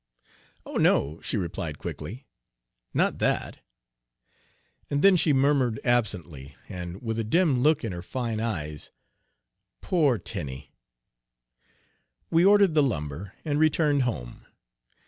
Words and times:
"Oh, 0.65 0.77
no," 0.77 1.21
she 1.21 1.37
replied 1.37 1.77
quickly, 1.77 2.25
"not 2.91 3.19
Page 3.19 3.29
61 3.29 3.41
that;" 3.51 3.59
and 4.89 5.01
then 5.03 5.15
she 5.15 5.31
murmured 5.31 5.79
absently, 5.83 6.55
and 6.67 7.03
with 7.03 7.19
a 7.19 7.23
dim 7.23 7.61
look 7.61 7.83
in 7.83 7.91
her 7.91 8.01
fine 8.01 8.39
eyes, 8.39 8.89
"Poor 9.79 10.17
Tenie!" 10.17 10.73
We 12.31 12.43
ordered 12.43 12.73
the 12.73 12.81
lumber, 12.81 13.35
and 13.45 13.59
returned 13.59 14.01
home. 14.01 14.47